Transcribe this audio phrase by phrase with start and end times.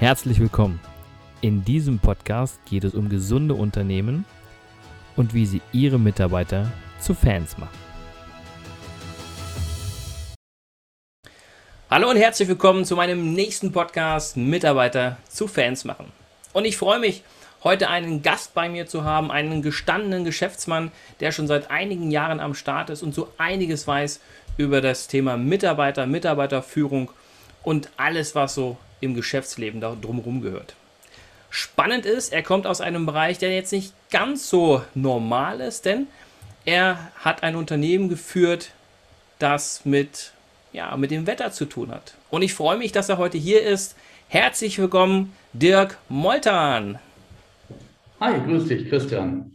[0.00, 0.80] Herzlich willkommen.
[1.42, 4.24] In diesem Podcast geht es um gesunde Unternehmen
[5.14, 7.76] und wie sie ihre Mitarbeiter zu Fans machen.
[11.90, 16.10] Hallo und herzlich willkommen zu meinem nächsten Podcast Mitarbeiter zu Fans machen.
[16.54, 17.22] Und ich freue mich,
[17.62, 22.40] heute einen Gast bei mir zu haben, einen gestandenen Geschäftsmann, der schon seit einigen Jahren
[22.40, 24.20] am Start ist und so einiges weiß
[24.56, 27.10] über das Thema Mitarbeiter, Mitarbeiterführung
[27.62, 30.74] und alles, was so im Geschäftsleben da drumherum gehört.
[31.50, 36.06] Spannend ist, er kommt aus einem Bereich, der jetzt nicht ganz so normal ist, denn
[36.64, 38.70] er hat ein Unternehmen geführt,
[39.38, 40.32] das mit,
[40.72, 42.14] ja, mit dem Wetter zu tun hat.
[42.30, 43.96] Und ich freue mich, dass er heute hier ist.
[44.28, 47.00] Herzlich willkommen, Dirk Moltan.
[48.20, 49.50] Hi, grüß dich, Christian.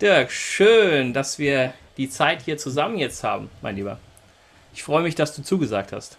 [0.00, 4.00] Dirk, schön, dass wir die Zeit hier zusammen jetzt haben, mein Lieber.
[4.74, 6.16] Ich freue mich, dass du zugesagt hast.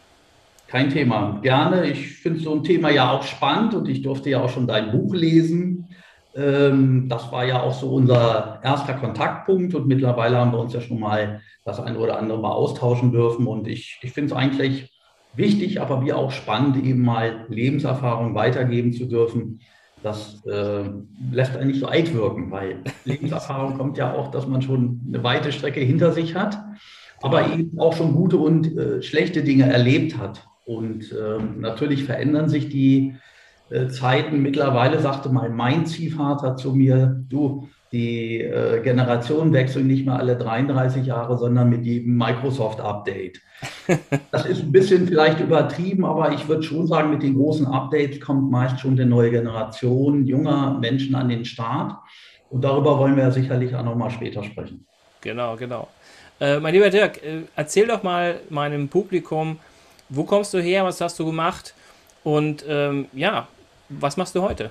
[0.73, 1.39] Kein Thema.
[1.43, 1.85] Gerne.
[1.85, 4.91] Ich finde so ein Thema ja auch spannend und ich durfte ja auch schon dein
[4.91, 5.87] Buch lesen.
[6.35, 10.81] Ähm, das war ja auch so unser erster Kontaktpunkt und mittlerweile haben wir uns ja
[10.81, 13.45] schon mal das eine oder andere mal austauschen dürfen.
[13.45, 14.91] Und ich, ich finde es eigentlich
[15.35, 19.59] wichtig, aber wie auch spannend, eben mal Lebenserfahrung weitergeben zu dürfen.
[20.01, 20.89] Das äh,
[21.31, 25.23] lässt einen nicht so alt wirken, weil Lebenserfahrung kommt ja auch, dass man schon eine
[25.23, 26.57] weite Strecke hinter sich hat,
[27.21, 30.47] aber eben auch schon gute und äh, schlechte Dinge erlebt hat.
[30.65, 33.15] Und äh, natürlich verändern sich die
[33.69, 34.41] äh, Zeiten.
[34.41, 40.35] Mittlerweile sagte mal mein Ziehvater zu mir, du, die äh, Generationen wechseln nicht mehr alle
[40.35, 43.39] 33 Jahre, sondern mit jedem Microsoft-Update.
[44.31, 48.19] Das ist ein bisschen vielleicht übertrieben, aber ich würde schon sagen, mit den großen Updates
[48.19, 51.95] kommt meist schon eine neue Generation junger Menschen an den Start.
[52.49, 54.85] Und darüber wollen wir ja sicherlich auch nochmal später sprechen.
[55.21, 55.87] Genau, genau.
[56.39, 59.59] Äh, mein lieber Dirk, äh, erzähl doch mal meinem Publikum,
[60.15, 60.85] wo kommst du her?
[60.85, 61.73] Was hast du gemacht?
[62.23, 63.47] Und ähm, ja,
[63.89, 64.69] was machst du heute?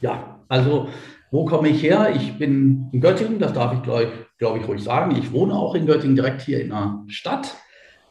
[0.00, 0.88] Ja, also
[1.30, 2.12] wo komme ich her?
[2.14, 5.16] Ich bin in Göttingen, das darf ich, glaube glaub ich, ruhig sagen.
[5.16, 7.54] Ich wohne auch in Göttingen, direkt hier in der Stadt.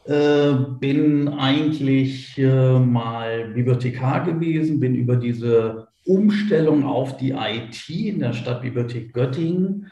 [0.06, 8.18] Äh, bin eigentlich äh, mal Bibliothekar gewesen, bin über diese Umstellung auf die IT in
[8.20, 9.90] der Stadtbibliothek Göttingen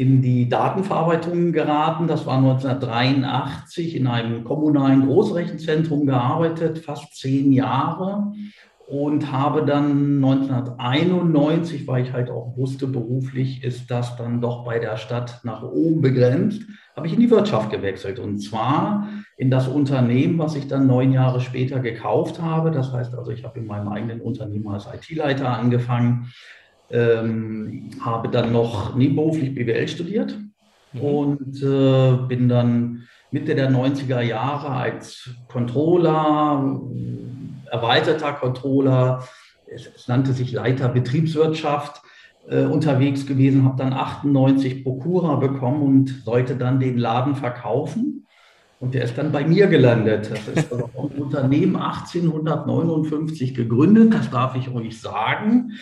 [0.00, 2.06] in die Datenverarbeitung geraten.
[2.06, 8.32] Das war 1983 in einem kommunalen Großrechenzentrum gearbeitet, fast zehn Jahre
[8.88, 14.78] und habe dann 1991, weil ich halt auch wusste, beruflich ist das dann doch bei
[14.78, 16.62] der Stadt nach oben begrenzt,
[16.96, 19.06] habe ich in die Wirtschaft gewechselt und zwar
[19.36, 22.70] in das Unternehmen, was ich dann neun Jahre später gekauft habe.
[22.70, 26.32] Das heißt also, ich habe in meinem eigenen Unternehmen als IT-Leiter angefangen
[26.90, 30.36] ähm, habe dann noch nebenberuflich BWL studiert
[30.92, 31.00] mhm.
[31.00, 36.80] und äh, bin dann Mitte der 90er Jahre als Controller,
[37.70, 39.24] erweiterter Controller,
[39.66, 42.02] es, es nannte sich Leiter Betriebswirtschaft,
[42.48, 48.26] äh, unterwegs gewesen, habe dann 98 Prokura bekommen und sollte dann den Laden verkaufen.
[48.80, 50.30] Und der ist dann bei mir gelandet.
[50.30, 55.72] Das ist also ein Unternehmen 1859 gegründet, das darf ich euch sagen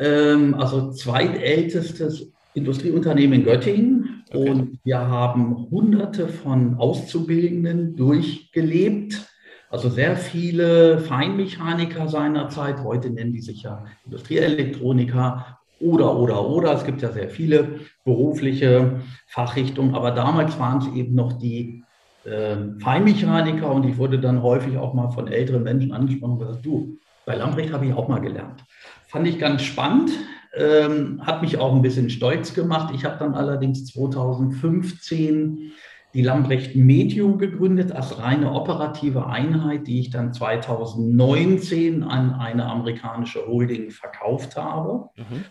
[0.00, 4.24] ähm, also zweitältestes Industrieunternehmen in Göttingen.
[4.30, 4.50] Okay.
[4.50, 9.26] Und wir haben hunderte von Auszubildenden durchgelebt.
[9.68, 16.74] Also sehr viele Feinmechaniker seinerzeit, heute nennen die sich ja Industrieelektroniker oder, oder, oder.
[16.74, 21.84] Es gibt ja sehr viele berufliche Fachrichtungen, aber damals waren es eben noch die
[22.24, 26.66] äh, Feinmechaniker und ich wurde dann häufig auch mal von älteren Menschen angesprochen und gesagt,
[26.66, 28.64] du, bei Lamprecht habe ich auch mal gelernt.
[29.10, 30.10] Fand ich ganz spannend,
[30.54, 32.94] ähm, hat mich auch ein bisschen stolz gemacht.
[32.94, 35.72] Ich habe dann allerdings 2015
[36.14, 43.46] die Lamprecht Medium gegründet als reine operative Einheit, die ich dann 2019 an eine amerikanische
[43.46, 45.08] Holding verkauft habe.
[45.16, 45.44] Mhm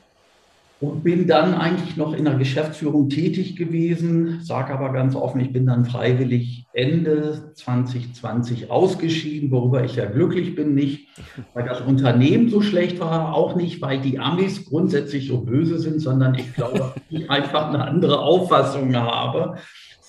[0.82, 5.52] und bin dann eigentlich noch in der Geschäftsführung tätig gewesen, sage aber ganz offen, ich
[5.52, 11.08] bin dann freiwillig Ende 2020 ausgeschieden, worüber ich ja glücklich bin, nicht
[11.54, 16.00] weil das Unternehmen so schlecht war, auch nicht, weil die Amis grundsätzlich so böse sind,
[16.00, 19.58] sondern ich glaube, ich einfach eine andere Auffassung habe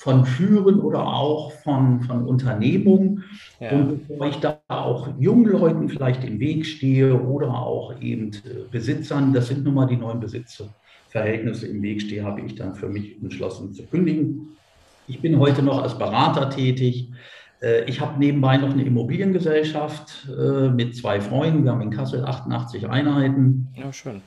[0.00, 3.20] von Führen oder auch von, von Unternehmung.
[3.60, 3.72] Ja.
[3.72, 8.64] Und bevor ich da auch jungen Leuten vielleicht im Weg stehe oder auch eben äh,
[8.70, 12.88] Besitzern, das sind nun mal die neuen Besitzverhältnisse im Weg stehe, habe ich dann für
[12.88, 14.56] mich entschlossen zu kündigen.
[15.06, 17.10] Ich bin heute noch als Berater tätig.
[17.60, 21.64] Äh, ich habe nebenbei noch eine Immobiliengesellschaft äh, mit zwei Freunden.
[21.64, 23.68] Wir haben in Kassel 88 Einheiten.
[23.76, 24.22] Ja, schön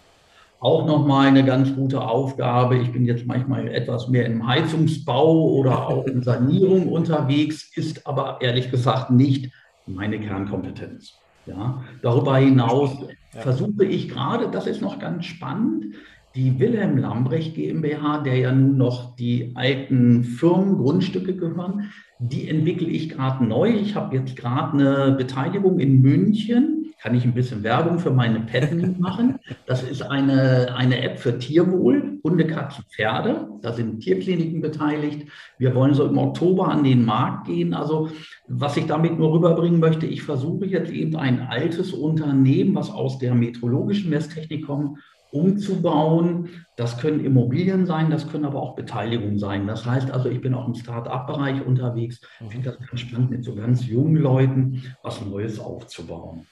[0.63, 2.77] auch nochmal eine ganz gute Aufgabe.
[2.77, 8.38] Ich bin jetzt manchmal etwas mehr im Heizungsbau oder auch in Sanierung unterwegs, ist aber
[8.39, 9.51] ehrlich gesagt nicht
[9.86, 11.15] meine Kernkompetenz.
[11.45, 12.92] Ja, darüber hinaus
[13.33, 13.42] ja.
[13.42, 15.95] versuche ich gerade, das ist noch ganz spannend,
[16.33, 23.10] die Wilhelm Lambrecht GmbH, der ja nun noch die alten Firmengrundstücke gehören, die entwickle ich
[23.10, 23.69] gerade neu.
[23.69, 26.73] Ich habe jetzt gerade eine Beteiligung in München
[27.03, 29.38] kann ich ein bisschen Werbung für meine Pet machen.
[29.65, 33.50] Das ist eine, eine App für Tierwohl, Hunde, Katzen, Pferde.
[33.61, 35.27] Da sind Tierkliniken beteiligt.
[35.57, 37.73] Wir wollen so im Oktober an den Markt gehen.
[37.73, 38.07] Also
[38.47, 43.19] was ich damit nur rüberbringen möchte, ich versuche jetzt eben ein altes Unternehmen, was aus
[43.19, 44.97] der meteorologischen Messtechnik kommt,
[45.33, 46.47] umzubauen.
[46.77, 49.67] Das können Immobilien sein, das können aber auch Beteiligungen sein.
[49.67, 52.21] Das heißt also, ich bin auch im Start-up-Bereich unterwegs.
[52.39, 56.47] Ich finde das ganz spannend, mit so ganz jungen Leuten was Neues aufzubauen.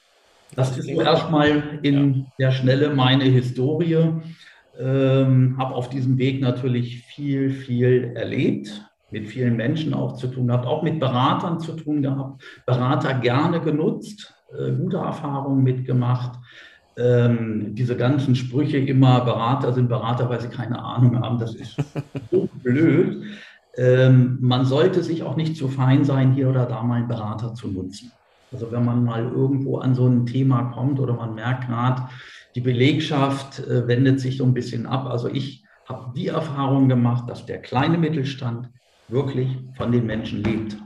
[0.54, 4.08] Das ist erstmal in der Schnelle meine Historie.
[4.78, 10.46] Ähm, habe auf diesem Weg natürlich viel, viel erlebt, mit vielen Menschen auch zu tun
[10.46, 16.38] gehabt, auch mit Beratern zu tun gehabt, Berater gerne genutzt, äh, gute Erfahrungen mitgemacht.
[16.96, 21.76] Ähm, diese ganzen Sprüche immer, Berater sind Berater, weil sie keine Ahnung haben, das ist
[22.30, 23.24] so blöd.
[23.76, 27.54] Ähm, man sollte sich auch nicht zu fein sein, hier oder da mal einen Berater
[27.54, 28.12] zu nutzen.
[28.52, 32.02] Also wenn man mal irgendwo an so ein Thema kommt oder man merkt gerade,
[32.54, 35.06] die Belegschaft äh, wendet sich so ein bisschen ab.
[35.06, 38.68] Also ich habe die Erfahrung gemacht, dass der kleine Mittelstand
[39.08, 40.76] wirklich von den Menschen lebt.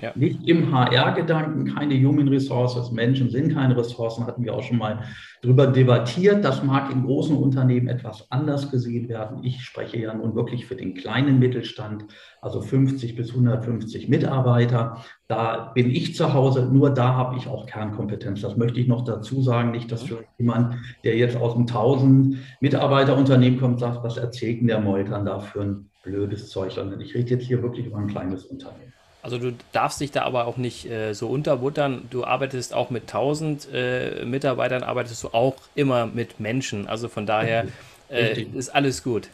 [0.00, 0.12] Ja.
[0.14, 5.04] Nicht im HR-Gedanken, keine Human Resources, Menschen sind keine Ressourcen, hatten wir auch schon mal
[5.42, 6.44] darüber debattiert.
[6.44, 9.44] Das mag in großen Unternehmen etwas anders gesehen werden.
[9.44, 12.06] Ich spreche ja nun wirklich für den kleinen Mittelstand,
[12.40, 15.04] also 50 bis 150 Mitarbeiter.
[15.28, 18.40] Da bin ich zu Hause, nur da habe ich auch Kernkompetenz.
[18.40, 22.38] Das möchte ich noch dazu sagen, nicht, dass für jemand, der jetzt aus einem 1000
[22.60, 27.14] Mitarbeiterunternehmen kommt, sagt, was erzählt denn der Meutern da für ein blödes Zeug, sondern ich
[27.14, 28.92] rede jetzt hier wirklich über ein kleines Unternehmen.
[29.22, 32.08] Also du darfst dich da aber auch nicht äh, so unterbuttern.
[32.10, 36.88] Du arbeitest auch mit 1000 äh, Mitarbeitern, arbeitest du auch immer mit Menschen.
[36.88, 37.66] Also von daher
[38.10, 39.28] äh, ist alles gut.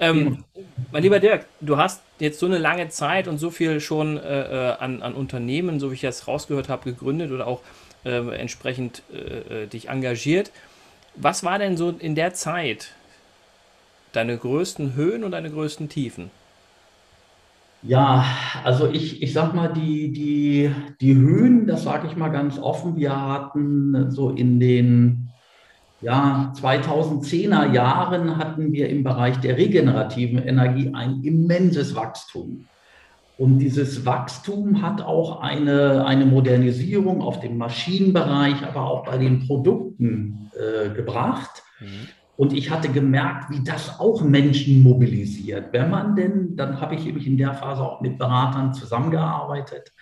[0.00, 0.44] Ähm,
[0.90, 4.70] mein lieber Dirk, du hast jetzt so eine lange Zeit und so viel schon äh,
[4.70, 7.60] äh, an, an, Unternehmen, so wie ich das rausgehört habe, gegründet oder auch
[8.04, 10.50] ähm, entsprechend äh, dich engagiert.
[11.14, 12.92] Was war denn so in der Zeit
[14.12, 16.30] deine größten Höhen und deine größten Tiefen?
[17.82, 18.26] Ja,
[18.66, 22.96] also ich, ich sag mal, die, die, die Höhen, das sage ich mal ganz offen,
[22.96, 25.28] wir hatten so in den
[26.00, 32.66] ja, 2010er Jahren hatten wir im Bereich der regenerativen Energie ein immenses Wachstum.
[33.38, 39.46] Und dieses Wachstum hat auch eine, eine Modernisierung auf dem Maschinenbereich, aber auch bei den
[39.46, 41.62] Produkten äh, gebracht.
[41.78, 42.08] Mhm.
[42.36, 45.72] Und ich hatte gemerkt, wie das auch Menschen mobilisiert.
[45.72, 49.92] Wenn man denn, dann habe ich nämlich in der Phase auch mit Beratern zusammengearbeitet,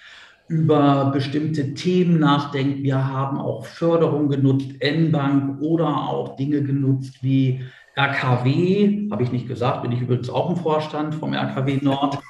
[0.49, 2.83] über bestimmte Themen nachdenkt.
[2.83, 7.61] Wir haben auch Förderung genutzt, N-Bank oder auch Dinge genutzt wie
[7.97, 12.19] RKW, habe ich nicht gesagt, bin ich übrigens auch im Vorstand vom RKW Nord.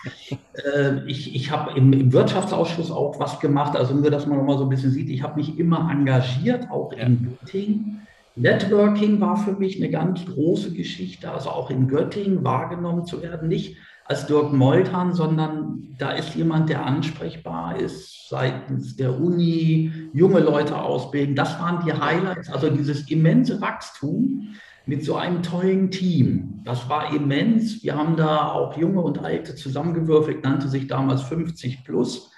[0.55, 4.45] Äh, ich ich habe im, im, Wirtschaftsausschuss auch was gemacht, also nur, dass man noch
[4.45, 7.01] mal so ein bisschen sieht, ich habe mich immer engagiert, auch ja.
[7.01, 8.07] in Göttingen
[8.37, 13.49] Networking war für mich eine ganz große Geschichte, also auch in Göttingen wahrgenommen zu werden,
[13.49, 13.77] nicht
[14.07, 20.81] als Dirk Moltan, sondern da ist jemand, der ansprechbar ist seitens der Uni, junge Leute
[20.81, 21.37] ausbilden.
[21.37, 24.55] Das waren die Highlights, also dieses immense Wachstum
[24.87, 26.61] mit so einem tollen Team.
[26.65, 27.83] Das war immens.
[27.83, 32.31] Wir haben da auch junge und alte zusammengewürfelt, nannte sich damals 50 plus.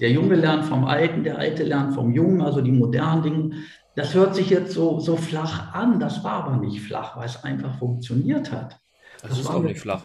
[0.00, 3.50] Der Junge lernt vom Alten, der Alte lernt vom Jungen, also die modernen Dinge.
[3.94, 7.44] Das hört sich jetzt so, so flach an, das war aber nicht flach, weil es
[7.44, 8.78] einfach funktioniert hat.
[9.20, 10.02] Das, das ist auch nicht flach.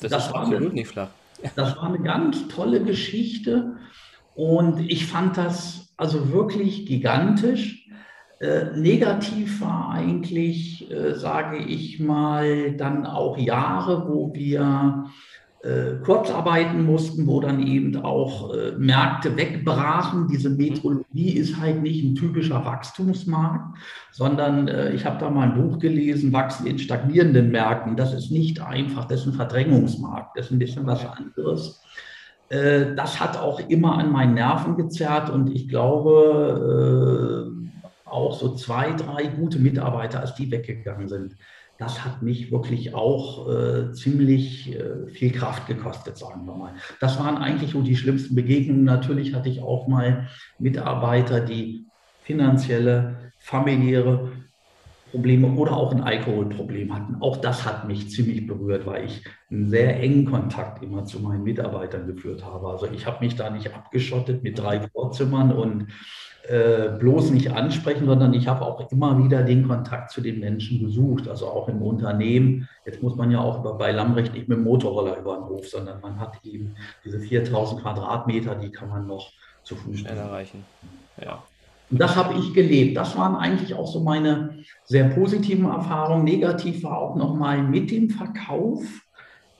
[0.00, 1.08] Das, das ist absolut eine, nicht flach.
[1.56, 3.76] Das war eine ganz tolle Geschichte
[4.34, 7.88] und ich fand das also wirklich gigantisch.
[8.40, 15.06] Äh, negativ war eigentlich, äh, sage ich mal, dann auch Jahre, wo wir
[16.04, 20.26] Kurzarbeiten mussten, wo dann eben auch äh, Märkte wegbrachen.
[20.26, 20.56] Diese mhm.
[20.56, 23.78] Metrologie ist halt nicht ein typischer Wachstumsmarkt,
[24.10, 27.96] sondern äh, ich habe da mal ein Buch gelesen, Wachsen in stagnierenden Märkten.
[27.96, 31.80] Das ist nicht einfach, das ist ein Verdrängungsmarkt, das ist ein bisschen was anderes.
[32.48, 38.54] Äh, das hat auch immer an meinen Nerven gezerrt und ich glaube, äh, auch so
[38.56, 41.36] zwei, drei gute Mitarbeiter, als die weggegangen sind,
[41.82, 46.74] das hat mich wirklich auch äh, ziemlich äh, viel Kraft gekostet, sagen wir mal.
[47.00, 48.84] Das waren eigentlich so die schlimmsten Begegnungen.
[48.84, 50.28] Natürlich hatte ich auch mal
[50.60, 51.86] Mitarbeiter, die
[52.22, 54.30] finanzielle, familiäre
[55.12, 57.16] Probleme oder auch ein Alkoholproblem hatten.
[57.20, 61.44] Auch das hat mich ziemlich berührt, weil ich einen sehr engen Kontakt immer zu meinen
[61.44, 62.68] Mitarbeitern geführt habe.
[62.68, 65.88] Also ich habe mich da nicht abgeschottet mit drei Vorzimmern und
[66.48, 70.80] äh, bloß nicht ansprechen, sondern ich habe auch immer wieder den Kontakt zu den Menschen
[70.80, 72.68] gesucht, also auch im Unternehmen.
[72.84, 76.00] Jetzt muss man ja auch bei Lambrecht nicht mit dem Motorroller über den Hof, sondern
[76.00, 79.30] man hat eben diese 4000 Quadratmeter, die kann man noch
[79.62, 80.64] zu Fuß erreichen.
[81.22, 81.44] Ja.
[81.90, 82.96] Und das habe ich gelebt.
[82.96, 86.24] Das waren eigentlich auch so meine sehr positiven Erfahrungen.
[86.24, 88.82] Negativ war auch nochmal mit dem Verkauf,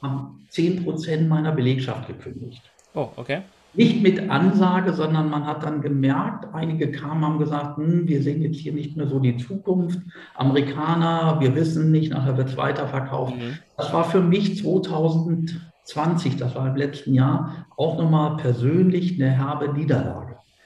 [0.02, 2.62] haben 10 Prozent meiner Belegschaft gekündigt.
[2.94, 3.42] Oh, okay.
[3.74, 8.42] Nicht mit Ansage, sondern man hat dann gemerkt, einige kamen, haben gesagt, hm, wir sehen
[8.42, 9.98] jetzt hier nicht mehr so die Zukunft.
[10.34, 13.34] Amerikaner, wir wissen nicht, nachher wird es weiterverkauft.
[13.34, 13.58] Mhm.
[13.78, 19.72] Das war für mich 2020, das war im letzten Jahr, auch nochmal persönlich eine herbe
[19.72, 20.21] Niederlage.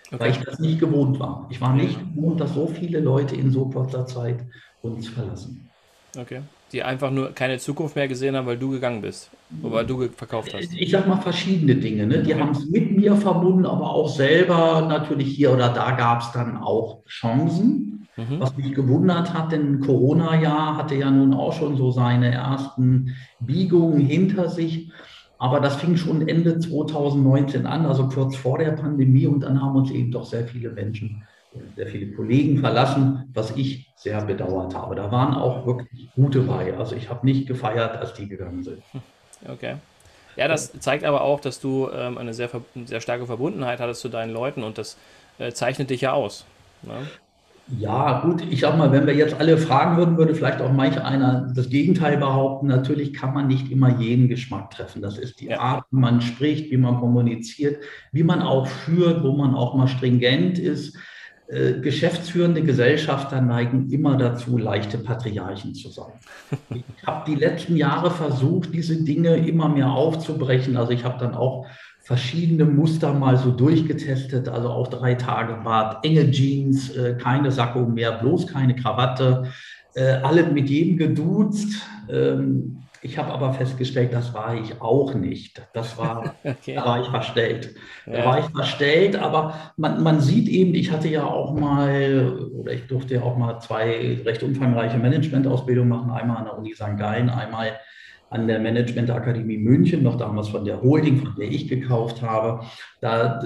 [0.09, 0.21] Okay.
[0.21, 1.47] Weil ich das nicht gewohnt war.
[1.51, 4.39] Ich war nicht gewohnt, dass so viele Leute in so kurzer Zeit
[4.83, 5.69] uns verlassen.
[6.17, 6.43] Okay.
[6.73, 9.31] Die einfach nur keine Zukunft mehr gesehen haben, weil du gegangen bist.
[9.63, 10.73] Oder weil du verkauft hast.
[10.75, 12.07] Ich sag mal verschiedene Dinge.
[12.07, 12.23] Ne?
[12.23, 12.43] Die okay.
[12.43, 16.57] haben es mit mir verbunden, aber auch selber natürlich hier oder da gab es dann
[16.57, 18.09] auch Chancen.
[18.17, 18.41] Mhm.
[18.41, 24.01] Was mich gewundert hat, denn Corona-Jahr hatte ja nun auch schon so seine ersten Biegungen
[24.01, 24.91] hinter sich.
[25.38, 29.26] Aber das fing schon Ende 2019 an, also kurz vor der Pandemie.
[29.26, 31.26] Und dann haben uns eben doch sehr viele Menschen,
[31.76, 34.95] sehr viele Kollegen verlassen, was ich sehr bedauert habe.
[34.95, 36.76] Da waren auch wirklich gute bei.
[36.76, 38.83] Also ich habe nicht gefeiert, als die gegangen sind.
[39.47, 39.76] Okay.
[40.37, 42.49] Ja, das zeigt aber auch, dass du ähm, eine sehr,
[42.87, 44.97] sehr starke Verbundenheit hattest zu deinen Leuten und das
[45.38, 46.47] äh, zeichnet dich ja aus.
[46.83, 47.07] Ne?
[47.68, 51.00] Ja, gut, ich sag mal, wenn wir jetzt alle fragen würden, würde vielleicht auch manch
[51.00, 52.68] einer das Gegenteil behaupten.
[52.68, 55.02] Natürlich kann man nicht immer jeden Geschmack treffen.
[55.02, 55.58] Das ist die ja.
[55.58, 57.82] Art, wie man spricht, wie man kommuniziert,
[58.12, 60.96] wie man auch führt, wo man auch mal stringent ist.
[61.49, 66.12] Äh, geschäftsführende Gesellschafter neigen immer dazu, leichte Patriarchen zu sein.
[66.99, 70.76] Ich habe die letzten Jahre versucht, diese Dinge immer mehr aufzubrechen.
[70.76, 71.66] Also ich habe dann auch
[72.07, 77.81] verschiedene Muster mal so durchgetestet, also auch drei Tage Bart, enge Jeans, äh, keine Sakko
[77.81, 79.49] mehr, bloß keine Krawatte,
[79.97, 81.83] äh, alle mit jedem geduzt.
[82.09, 85.61] Ähm, ich habe aber festgestellt, das war ich auch nicht.
[85.75, 86.77] Das war, okay.
[86.77, 87.75] da war ich verstellt.
[88.07, 88.19] Ja.
[88.19, 92.73] Da war ich verstellt, aber man, man sieht eben, ich hatte ja auch mal, oder
[92.73, 96.97] ich durfte ja auch mal zwei recht umfangreiche Managementausbildungen machen, einmal an der Uni St.
[96.97, 97.73] Gallen, einmal
[98.30, 102.64] an der Managementakademie München, noch damals von der Holding, von der ich gekauft habe.
[103.00, 103.40] Da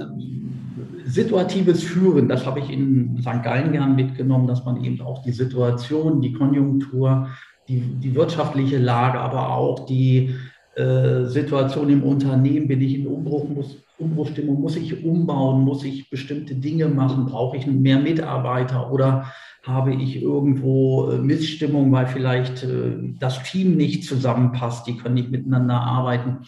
[1.05, 3.43] situatives Führen, das habe ich in St.
[3.43, 7.27] Gallen gern mitgenommen, dass man eben auch die Situation, die Konjunktur,
[7.67, 10.33] die, die wirtschaftliche Lage, aber auch die
[10.75, 16.09] äh, Situation im Unternehmen, bin ich in Umbruch, muss, Umbruchstimmung, muss ich umbauen, muss ich
[16.09, 19.31] bestimmte Dinge machen, brauche ich mehr Mitarbeiter oder
[19.63, 25.31] habe ich irgendwo äh, Missstimmung, weil vielleicht äh, das Team nicht zusammenpasst, die können nicht
[25.31, 26.39] miteinander arbeiten.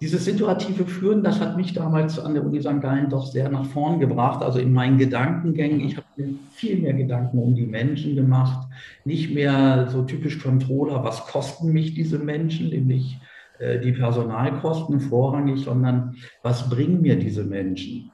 [0.00, 2.80] Dieses situative Führen, das hat mich damals an der Uni St.
[2.80, 5.80] Gallen doch sehr nach vorn gebracht, also in meinen Gedankengängen.
[5.80, 8.68] Ich habe mir viel mehr Gedanken um die Menschen gemacht,
[9.04, 13.18] nicht mehr so typisch Controller, was kosten mich diese Menschen, nämlich
[13.60, 18.10] die Personalkosten vorrangig, sondern was bringen mir diese Menschen?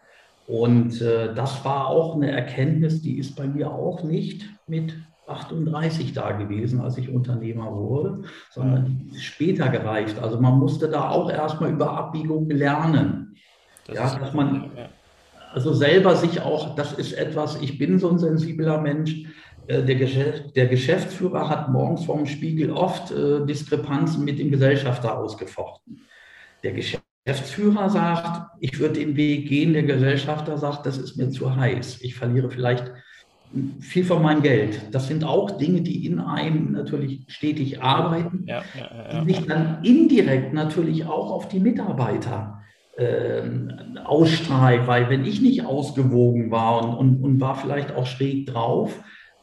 [0.47, 4.97] Und äh, das war auch eine Erkenntnis, die ist bei mir auch nicht mit
[5.29, 10.19] 38 da gewesen, als ich Unternehmer wurde, sondern die ist später gereift.
[10.21, 13.37] Also man musste da auch erstmal über Abbiegung lernen.
[13.87, 14.71] Das ja, dass man
[15.53, 19.25] also selber sich auch, das ist etwas, ich bin so ein sensibler Mensch, äh,
[19.83, 26.03] der, Geschäft, der, Geschäftsführer hat morgens vorm Spiegel oft äh, Diskrepanzen mit dem Gesellschafter ausgefochten.
[26.63, 31.31] Der Geschäftsführer Geschäftsführer sagt, ich würde den Weg gehen, der Gesellschafter sagt, das ist mir
[31.31, 32.01] zu heiß.
[32.01, 32.91] Ich verliere vielleicht
[33.81, 34.81] viel von meinem Geld.
[34.93, 39.47] Das sind auch Dinge, die in einem natürlich stetig arbeiten, ja, ja, ja, die sich
[39.47, 42.63] dann indirekt natürlich auch auf die Mitarbeiter
[42.97, 43.43] äh,
[44.05, 48.99] ausstrahlt, weil wenn ich nicht ausgewogen war und, und, und war vielleicht auch schräg drauf,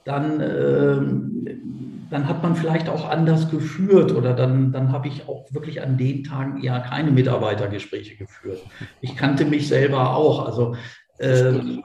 [0.08, 1.58] dann äh,
[2.10, 5.98] dann hat man vielleicht auch anders geführt oder dann, dann habe ich auch wirklich an
[5.98, 8.62] den Tagen eher keine Mitarbeitergespräche geführt.
[9.02, 10.46] Ich kannte mich selber auch.
[10.46, 10.76] Also
[11.18, 11.80] äh,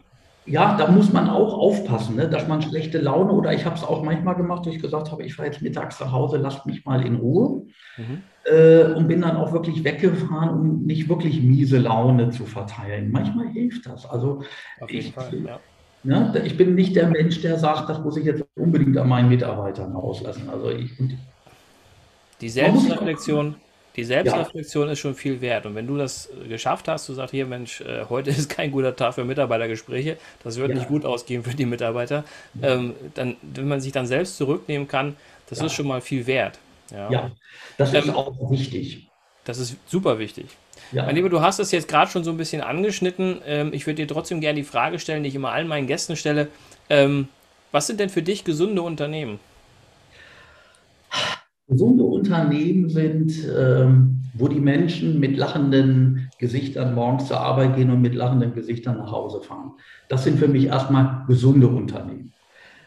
[0.44, 3.84] ja, da muss man auch aufpassen, ne, dass man schlechte Laune oder ich habe es
[3.84, 6.84] auch manchmal gemacht, dass ich gesagt habe, ich fahre jetzt mittags nach Hause, lasst mich
[6.84, 7.66] mal in Ruhe.
[7.96, 8.22] Mhm.
[8.44, 13.12] Äh, und bin dann auch wirklich weggefahren, um nicht wirklich miese Laune zu verteilen.
[13.12, 14.04] Manchmal hilft das.
[14.04, 14.42] Also
[14.88, 15.60] ich, Fall, ja.
[16.04, 19.28] Ja, ich bin nicht der Mensch, der sagt, das muss ich jetzt unbedingt an meinen
[19.28, 20.50] Mitarbeitern auslassen.
[20.50, 20.90] Also ich,
[22.40, 23.54] die Selbstreflexion,
[23.94, 24.92] Die Selbstreflexion ja.
[24.92, 25.66] ist schon viel wert.
[25.66, 28.96] Und wenn du das geschafft hast, du sagst hier, Mensch, äh, heute ist kein guter
[28.96, 30.76] Tag für Mitarbeitergespräche, das wird ja.
[30.76, 32.24] nicht gut ausgehen für die Mitarbeiter,
[32.62, 35.16] ähm, dann, wenn man sich dann selbst zurücknehmen kann,
[35.48, 35.66] das ja.
[35.66, 36.58] ist schon mal viel wert.
[36.90, 37.30] Ja,
[37.78, 39.08] das ist ähm, auch wichtig.
[39.44, 40.46] Das ist super wichtig.
[40.92, 41.04] Ja.
[41.04, 43.38] Mein Lieber, du hast es jetzt gerade schon so ein bisschen angeschnitten.
[43.46, 46.16] Ähm, ich würde dir trotzdem gerne die Frage stellen, die ich immer allen meinen Gästen
[46.16, 46.48] stelle.
[46.88, 47.28] Ähm,
[47.72, 49.40] was sind denn für dich gesunde Unternehmen?
[51.68, 58.02] Gesunde Unternehmen sind, ähm, wo die Menschen mit lachenden Gesichtern morgens zur Arbeit gehen und
[58.02, 59.72] mit lachenden Gesichtern nach Hause fahren.
[60.08, 62.32] Das sind für mich erstmal gesunde Unternehmen.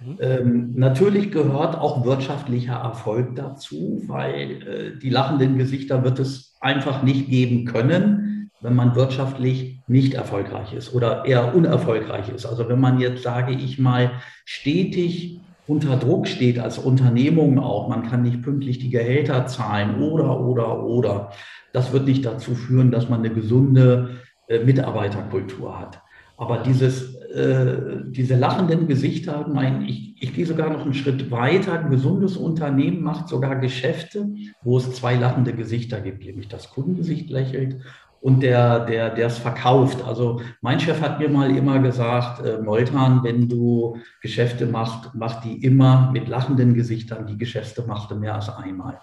[0.05, 0.17] Mhm.
[0.19, 4.51] Ähm, natürlich gehört auch wirtschaftlicher Erfolg dazu, weil
[4.95, 10.73] äh, die lachenden Gesichter wird es einfach nicht geben können, wenn man wirtschaftlich nicht erfolgreich
[10.73, 12.45] ist oder eher unerfolgreich ist.
[12.45, 14.11] Also wenn man jetzt, sage ich mal,
[14.43, 20.39] stetig unter Druck steht als Unternehmung auch, man kann nicht pünktlich die Gehälter zahlen oder,
[20.39, 21.31] oder, oder,
[21.73, 26.01] das wird nicht dazu führen, dass man eine gesunde äh, Mitarbeiterkultur hat.
[26.37, 31.79] Aber dieses, äh, diese lachenden Gesichter, mein, ich, ich gehe sogar noch einen Schritt weiter.
[31.79, 34.29] Ein gesundes Unternehmen macht sogar Geschäfte,
[34.63, 37.81] wo es zwei lachende Gesichter gibt, nämlich das Kundengesicht lächelt
[38.21, 40.03] und der, der, der es verkauft.
[40.03, 45.41] Also mein Chef hat mir mal immer gesagt, äh, Moltan, wenn du Geschäfte machst, mach
[45.41, 47.27] die immer mit lachenden Gesichtern.
[47.27, 48.99] Die Geschäfte machst du mehr als einmal.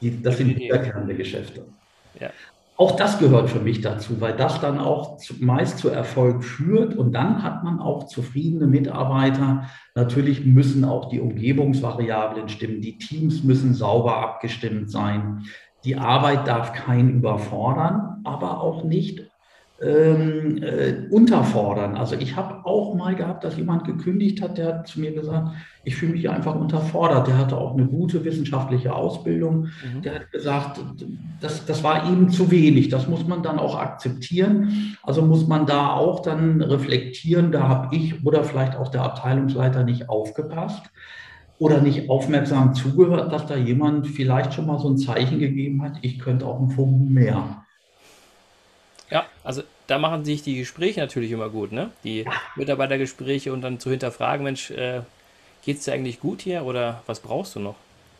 [0.00, 1.66] Die, das sind wiederkehrende Geschäfte.
[2.18, 2.30] Ja
[2.78, 7.12] auch das gehört für mich dazu, weil das dann auch meist zu Erfolg führt und
[7.12, 9.64] dann hat man auch zufriedene Mitarbeiter.
[9.96, 15.42] Natürlich müssen auch die Umgebungsvariablen stimmen, die Teams müssen sauber abgestimmt sein.
[15.84, 19.28] Die Arbeit darf keinen überfordern, aber auch nicht
[19.80, 21.96] ähm, äh, unterfordern.
[21.96, 25.52] Also ich habe auch mal gehabt, dass jemand gekündigt hat, der hat zu mir gesagt,
[25.84, 27.28] ich fühle mich einfach unterfordert.
[27.28, 29.68] Der hatte auch eine gute wissenschaftliche Ausbildung.
[29.94, 30.02] Mhm.
[30.02, 30.80] Der hat gesagt,
[31.40, 32.88] das, das war ihm zu wenig.
[32.88, 34.96] Das muss man dann auch akzeptieren.
[35.04, 39.84] Also muss man da auch dann reflektieren, da habe ich oder vielleicht auch der Abteilungsleiter
[39.84, 40.90] nicht aufgepasst
[41.58, 45.98] oder nicht aufmerksam zugehört, dass da jemand vielleicht schon mal so ein Zeichen gegeben hat,
[46.02, 47.62] ich könnte auch einen Funken mehr.
[49.48, 51.90] Also da machen sich die Gespräche natürlich immer gut, ne?
[52.04, 52.26] Die.
[52.56, 55.00] Mitarbeitergespräche und dann zu hinterfragen, Mensch, äh,
[55.64, 57.76] geht es dir eigentlich gut hier oder was brauchst du noch?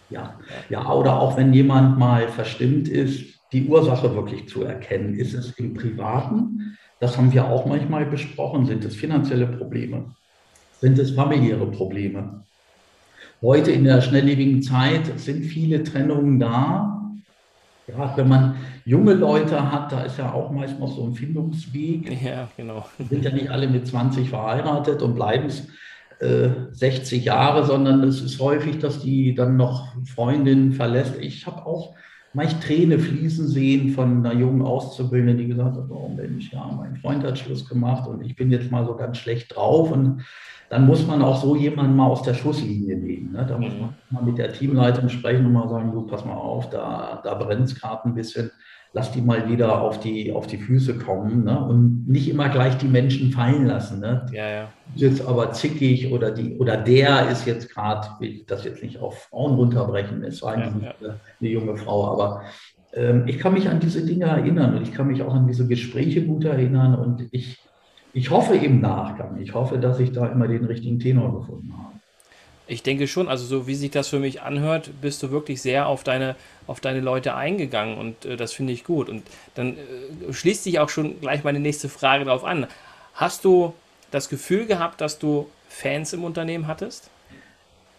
[0.09, 0.41] Ja.
[0.71, 5.19] ja, oder auch wenn jemand mal verstimmt ist, die Ursache wirklich zu erkennen.
[5.19, 6.79] Ist es im Privaten?
[6.99, 8.65] Das haben wir auch manchmal besprochen.
[8.65, 10.15] Sind es finanzielle Probleme?
[10.81, 12.43] Sind es familiäre Probleme?
[13.43, 16.98] Heute in der schnelllebigen Zeit sind viele Trennungen da,
[17.89, 22.23] Gerade wenn man junge Leute hat, da ist ja auch noch so ein Findungsweg.
[22.23, 22.85] Ja, genau.
[23.09, 25.69] Sind ja nicht alle mit 20 verheiratet und bleiben es
[26.21, 31.17] äh, 60 Jahre, sondern es ist häufig, dass die dann noch Freundinnen verlässt.
[31.19, 31.95] Ich habe auch
[32.35, 36.97] manchmal Träne fließen sehen von einer jungen Auszubildenden, die gesagt hat, oh Mensch, ja, mein
[36.97, 40.23] Freund hat Schluss gemacht und ich bin jetzt mal so ganz schlecht drauf und
[40.71, 43.33] dann muss man auch so jemanden mal aus der Schusslinie nehmen.
[43.33, 43.47] Ne?
[43.49, 46.69] Da muss man mal mit der Teamleitung sprechen und mal sagen, du, pass mal auf,
[46.69, 48.51] da, da brennt es gerade ein bisschen,
[48.93, 51.59] lass die mal wieder auf die, auf die Füße kommen ne?
[51.59, 54.01] und nicht immer gleich die Menschen fallen lassen.
[54.01, 54.27] Ne?
[54.33, 54.69] Ja, ja.
[54.95, 59.29] Jetzt aber zickig oder, die, oder der ist jetzt gerade, will das jetzt nicht auf
[59.31, 61.09] Frauen runterbrechen, es war eigentlich ja, ja.
[61.09, 62.43] Eine, eine junge Frau, aber
[62.93, 65.67] ähm, ich kann mich an diese Dinge erinnern und ich kann mich auch an diese
[65.67, 67.59] Gespräche gut erinnern und ich
[68.13, 71.89] ich hoffe im Nachgang, ich hoffe, dass ich da immer den richtigen Tenor gefunden habe.
[72.67, 75.87] Ich denke schon, also so wie sich das für mich anhört, bist du wirklich sehr
[75.87, 79.09] auf deine, auf deine Leute eingegangen und äh, das finde ich gut.
[79.09, 79.23] Und
[79.55, 82.67] dann äh, schließt sich auch schon gleich meine nächste Frage darauf an.
[83.15, 83.73] Hast du
[84.11, 87.11] das Gefühl gehabt, dass du Fans im Unternehmen hattest?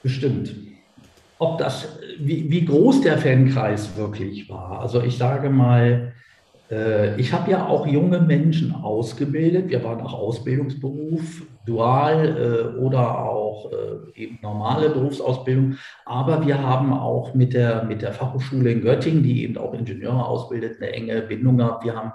[0.03, 0.55] Bestimmt.
[1.39, 1.87] Ob das,
[2.19, 4.81] wie, wie groß der Fankreis wirklich war.
[4.81, 6.18] Also ich sage mal, äh,
[7.17, 9.69] ich habe ja auch junge Menschen ausgebildet.
[9.69, 15.77] Wir waren auch Ausbildungsberuf, dual äh, oder auch äh, eben normale Berufsausbildung.
[16.05, 20.25] Aber wir haben auch mit der, mit der Fachhochschule in Göttingen, die eben auch Ingenieure
[20.25, 21.85] ausbildet, eine enge Bindung gehabt.
[21.85, 22.13] Wir haben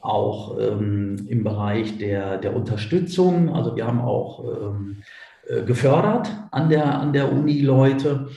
[0.00, 5.02] auch ähm, im Bereich der, der Unterstützung, also wir haben auch ähm,
[5.66, 8.28] gefördert an der, an der Uni Leute.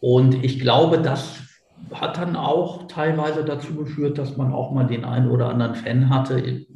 [0.00, 1.45] Und ich glaube, dass
[1.92, 6.10] hat dann auch teilweise dazu geführt, dass man auch mal den einen oder anderen Fan
[6.10, 6.66] hatte,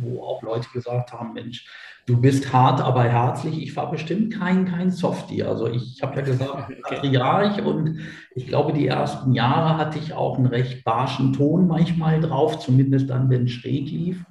[0.00, 1.66] wo auch Leute gesagt haben, Mensch,
[2.06, 3.62] du bist hart, aber herzlich.
[3.62, 5.42] Ich war bestimmt kein, kein Softie.
[5.42, 7.98] Also ich habe ja gesagt, Patriarch und
[8.34, 13.10] ich glaube, die ersten Jahre hatte ich auch einen recht barschen Ton manchmal drauf, zumindest
[13.10, 14.24] dann, wenn es schräg lief.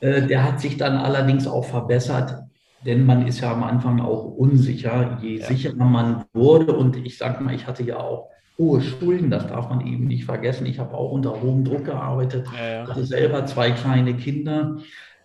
[0.00, 2.42] Äh, der hat sich dann allerdings auch verbessert,
[2.84, 5.46] denn man ist ja am Anfang auch unsicher, je ja.
[5.46, 6.72] sicherer man wurde.
[6.72, 10.24] Und ich sage mal, ich hatte ja auch hohe Schulden, das darf man eben nicht
[10.24, 10.66] vergessen.
[10.66, 12.88] Ich habe auch unter hohem Druck gearbeitet, ja, ja.
[12.88, 14.78] hatte selber zwei kleine Kinder,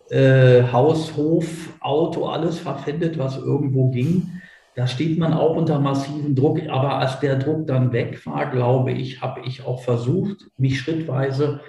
[0.10, 4.42] äh, Haus, Hof, Auto, alles verpfändet, was irgendwo ging.
[4.76, 6.62] Da steht man auch unter massivem Druck.
[6.70, 11.62] Aber als der Druck dann weg war, glaube ich, habe ich auch versucht, mich schrittweise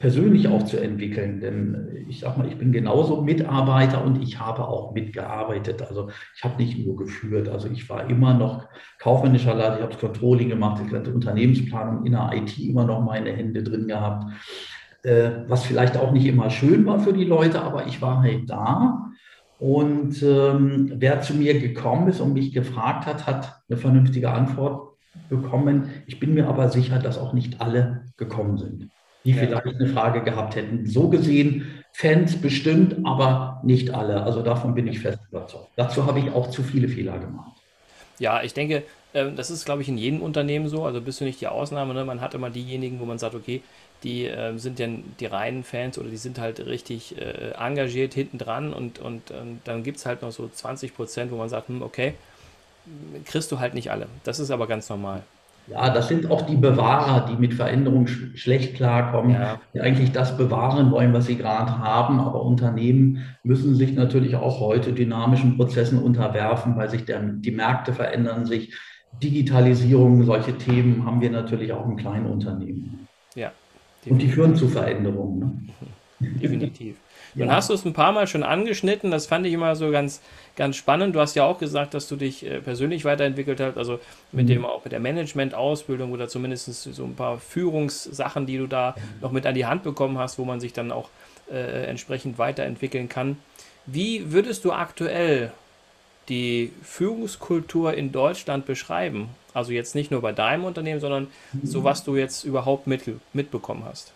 [0.00, 1.40] persönlich auch zu entwickeln.
[1.40, 5.82] Denn ich sage mal, ich bin genauso Mitarbeiter und ich habe auch mitgearbeitet.
[5.82, 7.48] Also ich habe nicht nur geführt.
[7.48, 8.66] Also ich war immer noch
[8.98, 13.04] kaufmännischer Leiter, ich habe das Controlling gemacht, ich hatte Unternehmensplanung in der IT immer noch
[13.04, 14.24] meine Hände drin gehabt.
[15.02, 18.48] Äh, was vielleicht auch nicht immer schön war für die Leute, aber ich war halt
[18.48, 19.06] da.
[19.58, 24.94] Und ähm, wer zu mir gekommen ist und mich gefragt hat, hat eine vernünftige Antwort
[25.28, 25.90] bekommen.
[26.06, 28.90] Ich bin mir aber sicher, dass auch nicht alle gekommen sind
[29.24, 30.86] die vielleicht eine Frage gehabt hätten.
[30.86, 34.22] So gesehen, Fans bestimmt, aber nicht alle.
[34.22, 35.68] Also davon bin ich fest überzeugt.
[35.76, 37.52] Dazu habe ich auch zu viele Fehler gemacht.
[38.18, 40.84] Ja, ich denke, ähm, das ist, glaube ich, in jedem Unternehmen so.
[40.84, 41.94] Also bist du nicht die Ausnahme.
[41.94, 42.04] Ne?
[42.04, 43.62] Man hat immer diejenigen, wo man sagt, okay,
[44.02, 48.38] die äh, sind ja die reinen Fans oder die sind halt richtig äh, engagiert hinten
[48.38, 51.68] dran und, und, und dann gibt es halt noch so 20 Prozent, wo man sagt,
[51.68, 52.14] hm, okay,
[53.26, 54.06] kriegst du halt nicht alle.
[54.24, 55.22] Das ist aber ganz normal.
[55.70, 59.60] Ja, das sind auch die Bewahrer, die mit Veränderungen sch schlecht klarkommen, ja.
[59.72, 62.18] die eigentlich das bewahren wollen, was sie gerade haben.
[62.20, 67.92] Aber Unternehmen müssen sich natürlich auch heute dynamischen Prozessen unterwerfen, weil sich der, die Märkte
[67.92, 68.74] verändern sich.
[69.22, 73.08] Digitalisierung, solche Themen haben wir natürlich auch im kleinen Unternehmen.
[73.34, 73.52] Ja.
[74.04, 74.12] Definitiv.
[74.12, 75.38] Und die führen zu Veränderungen.
[76.20, 76.30] Ne?
[76.40, 76.96] Definitiv.
[77.34, 77.54] Dann ja.
[77.54, 79.10] hast du es ein paar Mal schon angeschnitten.
[79.10, 80.20] Das fand ich immer so ganz,
[80.56, 81.14] ganz spannend.
[81.14, 84.00] Du hast ja auch gesagt, dass du dich äh, persönlich weiterentwickelt hast, also
[84.32, 84.48] mit mhm.
[84.48, 89.32] dem auch mit der Management-Ausbildung oder zumindest so ein paar Führungssachen, die du da noch
[89.32, 91.08] mit an die Hand bekommen hast, wo man sich dann auch
[91.50, 93.36] äh, entsprechend weiterentwickeln kann.
[93.86, 95.52] Wie würdest du aktuell
[96.28, 99.30] die Führungskultur in Deutschland beschreiben?
[99.54, 101.28] Also jetzt nicht nur bei deinem Unternehmen, sondern
[101.62, 101.84] so, mhm.
[101.84, 104.12] was du jetzt überhaupt mit, mitbekommen hast.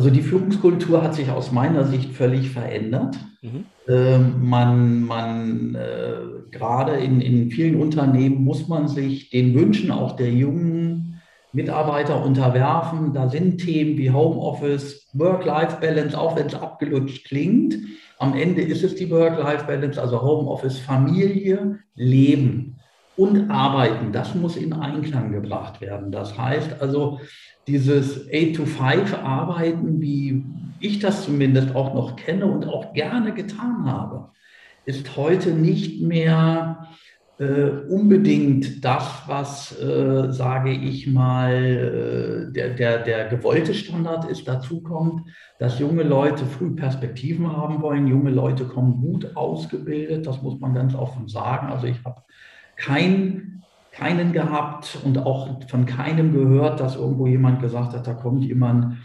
[0.00, 3.18] Also die Führungskultur hat sich aus meiner Sicht völlig verändert.
[3.42, 3.66] Mhm.
[3.86, 10.16] Ähm, man, man äh, gerade in, in vielen Unternehmen muss man sich den Wünschen auch
[10.16, 11.20] der jungen
[11.52, 13.12] Mitarbeiter unterwerfen.
[13.12, 17.76] Da sind Themen wie Homeoffice, Work-Life-Balance, auch wenn es abgelutscht klingt.
[18.18, 22.78] Am Ende ist es die Work-Life-Balance, also Homeoffice, Familie, Leben
[23.18, 24.12] und Arbeiten.
[24.12, 26.10] Das muss in Einklang gebracht werden.
[26.10, 27.20] Das heißt also,
[27.70, 30.44] dieses 8-to-5-Arbeiten, wie
[30.80, 34.30] ich das zumindest auch noch kenne und auch gerne getan habe,
[34.86, 36.88] ist heute nicht mehr
[37.38, 44.48] äh, unbedingt das, was, äh, sage ich mal, äh, der, der, der gewollte Standard ist.
[44.48, 45.22] Dazu kommt,
[45.58, 48.08] dass junge Leute früh Perspektiven haben wollen.
[48.08, 51.68] Junge Leute kommen gut ausgebildet, das muss man ganz offen sagen.
[51.68, 52.22] Also ich habe
[52.76, 53.62] kein
[54.00, 58.96] keinen gehabt und auch von keinem gehört, dass irgendwo jemand gesagt hat, da kommt jemand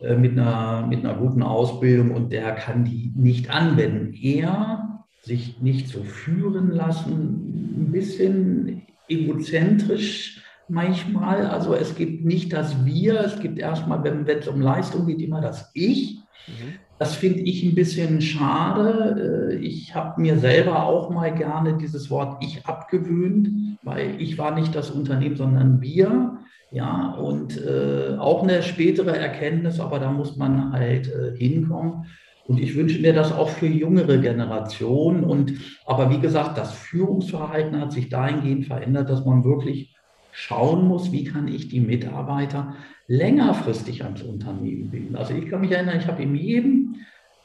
[0.00, 4.12] äh, mit einer, mit einer guten Ausbildung und der kann die nicht anwenden.
[4.12, 11.46] Er sich nicht so führen lassen, ein bisschen egozentrisch manchmal.
[11.46, 15.40] Also es gibt nicht das Wir, es gibt erstmal, wenn es um Leistung geht, immer
[15.40, 16.18] das Ich.
[16.46, 16.74] Mhm.
[17.02, 19.50] Das finde ich ein bisschen schade.
[19.50, 23.48] Äh, ich habe mir selber auch mal gerne dieses Wort Ich abgewöhnt,
[23.82, 26.38] weil ich war nicht das Unternehmen, sondern wir.
[26.70, 32.04] Ja, und äh, auch eine spätere Erkenntnis, aber da muss man halt äh, hinkommen.
[32.46, 35.24] Und ich wünsche mir das auch für jüngere Generationen.
[35.24, 39.96] Und aber wie gesagt, das Führungsverhalten hat sich dahingehend verändert, dass man wirklich
[40.32, 42.74] schauen muss, wie kann ich die Mitarbeiter
[43.06, 45.16] längerfristig ans Unternehmen binden.
[45.16, 46.96] Also ich kann mich erinnern, ich habe in jedem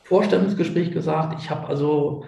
[0.03, 2.23] Vorstellungsgespräch gesagt, ich habe also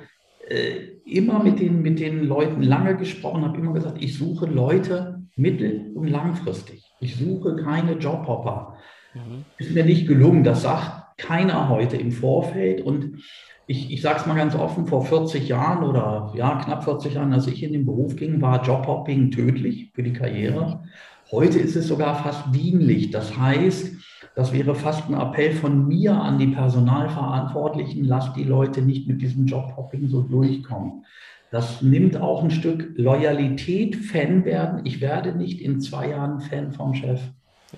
[0.47, 5.23] äh, immer mit den, mit den Leuten lange gesprochen, habe immer gesagt, ich suche Leute
[5.35, 6.83] mittel- und langfristig.
[6.99, 8.77] Ich suche keine Jobhopper.
[9.13, 9.45] Mhm.
[9.57, 12.81] Ist mir nicht gelungen, das sagt keiner heute im Vorfeld.
[12.81, 13.19] Und
[13.67, 17.33] ich, ich sage es mal ganz offen, vor 40 Jahren oder ja, knapp 40 Jahren,
[17.33, 20.83] als ich in den Beruf ging, war Jobhopping tödlich für die Karriere.
[21.31, 23.11] Heute ist es sogar fast dienlich.
[23.11, 23.93] Das heißt,
[24.35, 29.21] das wäre fast ein Appell von mir an die Personalverantwortlichen, lasst die Leute nicht mit
[29.21, 31.05] diesem Jobhopping so durchkommen.
[31.51, 34.85] Das nimmt auch ein Stück Loyalität, Fan werden.
[34.85, 37.21] Ich werde nicht in zwei Jahren Fan vom Chef,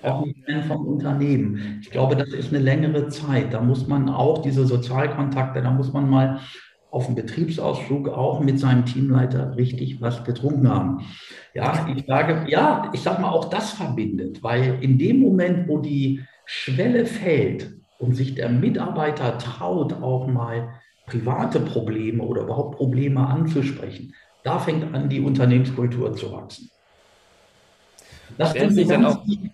[0.02, 1.80] auch Fan vom Unternehmen.
[1.82, 3.52] Ich glaube, das ist eine längere Zeit.
[3.52, 6.40] Da muss man auch diese Sozialkontakte, da muss man mal
[6.90, 11.06] auf dem Betriebsausflug auch mit seinem Teamleiter richtig was getrunken haben.
[11.54, 15.78] Ja, ich sage, ja, ich sage mal, auch das verbindet, weil in dem Moment, wo
[15.78, 20.74] die Schwelle fällt und sich der Mitarbeiter traut, auch mal
[21.06, 26.70] private Probleme oder überhaupt Probleme anzusprechen, da fängt an, die Unternehmenskultur zu wachsen.
[28.38, 29.24] Das wäre nicht dann auch.
[29.24, 29.48] Bin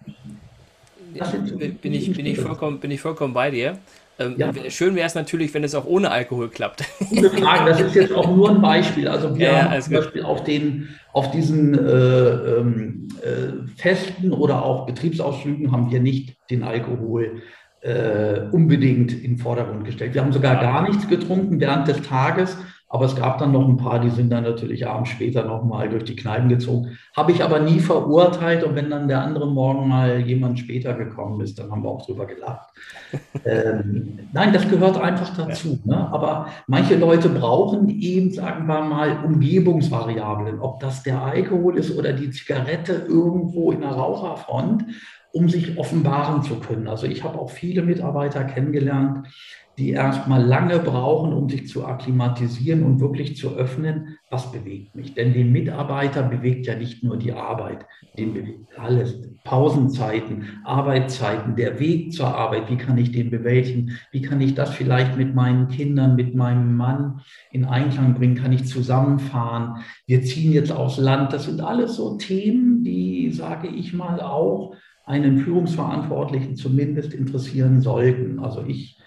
[1.93, 3.79] ich, bin, ich vollkommen, bin ich vollkommen bei dir.
[4.19, 4.53] Ähm, ja.
[4.69, 6.85] Schön wäre es natürlich, wenn es auch ohne Alkohol klappt.
[7.11, 9.07] Gute Frage, das ist jetzt auch nur ein Beispiel.
[9.09, 14.65] Also wir ja, haben zum Beispiel auf, den, auf diesen äh, ähm, äh, Festen oder
[14.65, 17.43] auch Betriebsausflügen haben wir nicht den Alkohol
[17.81, 20.15] äh, unbedingt in den Vordergrund gestellt.
[20.15, 22.59] Wir haben sogar gar nichts getrunken während des Tages
[22.91, 26.05] aber es gab dann noch ein paar, die sind dann natürlich abends später nochmal durch
[26.05, 26.97] die Kneipen gezogen.
[27.15, 28.65] Habe ich aber nie verurteilt.
[28.65, 32.07] Und wenn dann der andere Morgen mal jemand später gekommen ist, dann haben wir auch
[32.07, 32.71] drüber gelacht.
[33.45, 35.79] ähm, nein, das gehört einfach dazu.
[35.85, 35.97] Ja.
[35.97, 36.13] Ne?
[36.13, 40.61] Aber manche Leute brauchen eben, sagen wir mal, Umgebungsvariablen.
[40.61, 44.87] Ob das der Alkohol ist oder die Zigarette irgendwo in der Raucherfront
[45.31, 46.89] um sich offenbaren zu können.
[46.89, 49.29] Also ich habe auch viele Mitarbeiter kennengelernt,
[49.79, 55.15] die erstmal lange brauchen, um sich zu akklimatisieren und wirklich zu öffnen, was bewegt mich.
[55.15, 57.87] Denn den Mitarbeiter bewegt ja nicht nur die Arbeit,
[58.19, 59.17] den bewegt alles.
[59.45, 63.97] Pausenzeiten, Arbeitszeiten, der Weg zur Arbeit, wie kann ich den bewältigen?
[64.11, 67.21] Wie kann ich das vielleicht mit meinen Kindern, mit meinem Mann
[67.53, 68.35] in Einklang bringen?
[68.35, 69.85] Kann ich zusammenfahren?
[70.07, 71.33] Wir ziehen jetzt aufs Land.
[71.33, 74.75] Das sind alles so Themen, die, sage ich mal, auch
[75.07, 78.41] einen Führungsverantwortlichen zumindest interessieren sollten.
[78.41, 78.99] Also ich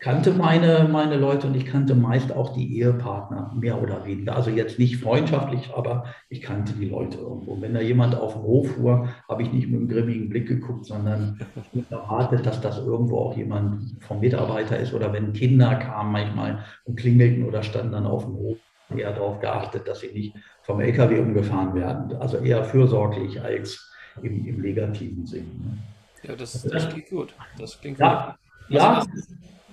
[0.00, 4.34] kannte meine, meine Leute und ich kannte meist auch die Ehepartner, mehr oder weniger.
[4.34, 7.60] Also jetzt nicht freundschaftlich, aber ich kannte die Leute irgendwo.
[7.60, 10.86] Wenn da jemand auf dem Hof fuhr, habe ich nicht mit einem grimmigen Blick geguckt,
[10.86, 11.38] sondern
[11.90, 14.94] erwartet, dass das irgendwo auch jemand vom Mitarbeiter ist.
[14.94, 18.58] Oder wenn Kinder kamen manchmal und klingelten oder standen dann auf dem Hof,
[18.96, 22.16] eher darauf geachtet, dass sie nicht vom LKW umgefahren werden.
[22.16, 25.46] Also eher fürsorglich als im, im negativen Sinn.
[25.62, 25.78] Ne?
[26.22, 27.34] Ja, das, das klingt gut.
[27.58, 28.36] Das klingt ja,
[28.68, 28.80] gut.
[28.80, 29.24] Also ja.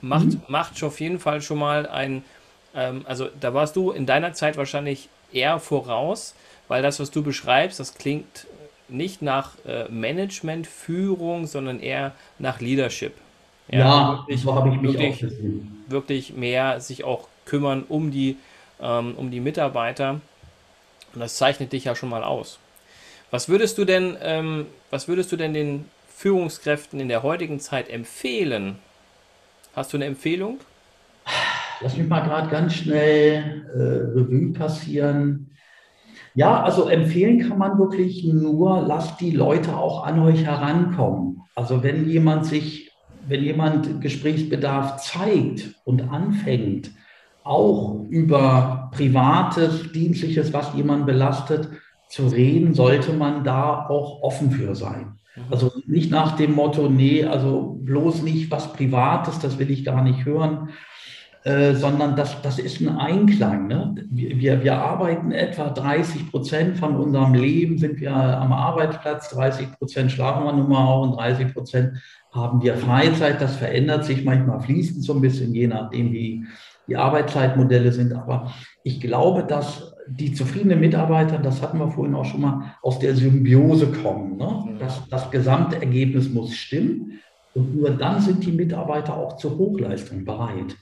[0.02, 0.42] Macht, mhm.
[0.48, 2.24] macht auf jeden Fall schon mal ein,
[2.76, 6.36] ähm, also da warst du in deiner Zeit wahrscheinlich eher voraus,
[6.68, 8.48] weil das, was du beschreibst, das klingt
[8.90, 13.14] nicht nach äh, Management, Führung, sondern eher nach Leadership.
[13.70, 15.86] Ja, ja wirklich, so habe ich mich wirklich, auch gesehen.
[15.88, 18.38] Wirklich mehr sich auch kümmern um die,
[18.82, 20.22] ähm, um die Mitarbeiter.
[21.14, 22.60] Und das zeichnet dich ja schon mal aus.
[23.32, 27.90] Was würdest du denn, ähm, was würdest du denn den Führungskräften in der heutigen Zeit
[27.90, 28.80] empfehlen?
[29.78, 30.58] Hast du eine Empfehlung?
[31.82, 35.52] Lass mich mal gerade ganz schnell äh, Revue passieren.
[36.34, 41.44] Ja, also empfehlen kann man wirklich nur, lasst die Leute auch an euch herankommen.
[41.54, 42.92] Also wenn jemand sich,
[43.28, 46.90] wenn jemand Gesprächsbedarf zeigt und anfängt,
[47.44, 51.70] auch über privates, dienstliches, was jemand belastet,
[52.10, 55.20] zu reden, sollte man da auch offen für sein.
[55.38, 55.44] Mhm.
[55.52, 60.04] Also nicht nach dem Motto, nee, also bloß nicht was Privates, das will ich gar
[60.04, 60.70] nicht hören,
[61.44, 63.68] äh, sondern das, das ist ein Einklang.
[63.68, 63.96] Ne?
[64.10, 70.12] Wir, wir arbeiten etwa 30 Prozent von unserem Leben sind wir am Arbeitsplatz, 30 Prozent
[70.12, 71.98] schlafen wir nun mal auch und 30 Prozent
[72.38, 73.42] haben wir Freizeit.
[73.42, 76.46] Das verändert sich manchmal fließend so ein bisschen, je nachdem, wie
[76.88, 78.14] die Arbeitszeitmodelle sind.
[78.14, 83.00] Aber ich glaube, dass die zufriedenen Mitarbeiter, das hatten wir vorhin auch schon mal, aus
[83.00, 84.38] der Symbiose kommen.
[84.38, 84.78] Ne?
[84.80, 87.20] Das, das gesamte Ergebnis muss stimmen
[87.54, 90.76] und nur dann sind die Mitarbeiter auch zur Hochleistung bereit.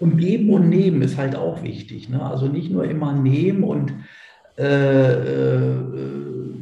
[0.00, 2.08] Und geben und nehmen ist halt auch wichtig.
[2.08, 2.22] Ne?
[2.22, 3.94] Also nicht nur immer nehmen und
[4.56, 5.74] äh, äh,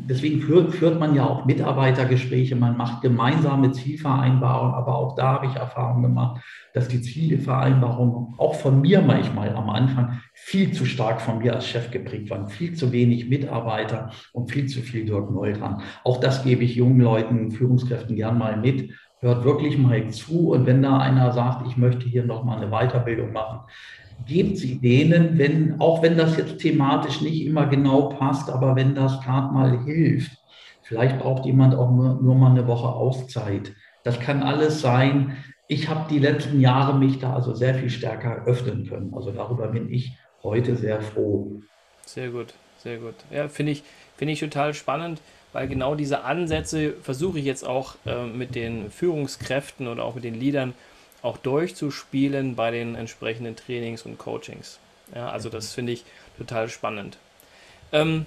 [0.08, 5.46] deswegen führt, führt man ja auch Mitarbeitergespräche, man macht gemeinsame Zielvereinbarungen, aber auch da habe
[5.46, 6.42] ich Erfahrung gemacht,
[6.74, 11.66] dass die Zielvereinbarungen auch von mir manchmal am Anfang viel zu stark von mir als
[11.66, 15.82] Chef geprägt waren, viel zu wenig Mitarbeiter und viel zu viel Dirk Neu dran.
[16.04, 18.92] Auch das gebe ich jungen Leuten, Führungskräften gern mal mit.
[19.20, 23.32] Hört wirklich mal zu und wenn da einer sagt, ich möchte hier nochmal eine Weiterbildung
[23.32, 23.60] machen,
[24.24, 28.94] gebt sie denen, wenn, auch wenn das jetzt thematisch nicht immer genau passt, aber wenn
[28.94, 30.32] das gerade mal hilft.
[30.82, 33.72] Vielleicht braucht jemand auch nur, nur mal eine Woche Auszeit.
[34.04, 35.36] Das kann alles sein.
[35.68, 39.12] Ich habe die letzten Jahre mich da also sehr viel stärker öffnen können.
[39.12, 41.60] Also darüber bin ich heute sehr froh.
[42.04, 43.14] Sehr gut, sehr gut.
[43.32, 43.82] Ja, finde ich,
[44.16, 45.20] finde ich total spannend,
[45.52, 50.22] weil genau diese Ansätze versuche ich jetzt auch äh, mit den Führungskräften oder auch mit
[50.22, 50.74] den Leadern
[51.26, 54.78] auch durchzuspielen bei den entsprechenden Trainings und Coachings.
[55.14, 56.04] Ja, also das finde ich
[56.38, 57.18] total spannend.
[57.92, 58.26] Ähm,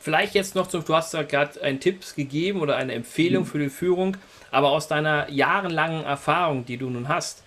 [0.00, 3.58] vielleicht jetzt noch zum, du hast ja gerade einen Tipps gegeben oder eine Empfehlung für
[3.58, 4.16] die Führung,
[4.50, 7.42] aber aus deiner jahrelangen Erfahrung, die du nun hast,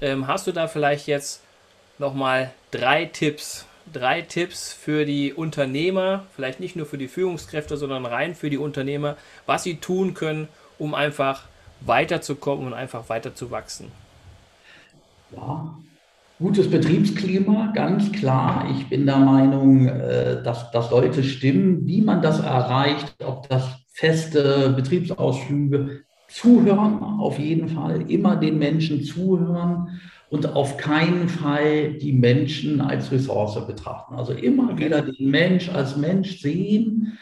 [0.00, 1.42] ähm, hast du da vielleicht jetzt
[1.98, 8.06] nochmal drei Tipps, drei Tipps für die Unternehmer, vielleicht nicht nur für die Führungskräfte, sondern
[8.06, 11.44] rein für die Unternehmer, was sie tun können, um einfach
[11.80, 13.90] weiterzukommen und einfach weiter zu wachsen.
[15.34, 15.76] Ja,
[16.38, 18.68] Gutes Betriebsklima, ganz klar.
[18.76, 21.86] Ich bin der Meinung, äh, dass das sollte stimmen.
[21.86, 29.02] Wie man das erreicht, ob das feste Betriebsausflüge, zuhören auf jeden Fall, immer den Menschen
[29.02, 34.16] zuhören und auf keinen Fall die Menschen als Ressource betrachten.
[34.16, 37.16] Also immer wieder den Mensch als Mensch sehen